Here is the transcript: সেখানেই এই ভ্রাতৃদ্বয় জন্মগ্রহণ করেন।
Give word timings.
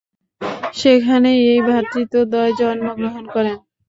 সেখানেই 0.73 1.39
এই 1.51 1.59
ভ্রাতৃদ্বয় 1.61 2.51
জন্মগ্রহণ 2.59 3.23
করেন। 3.27 3.57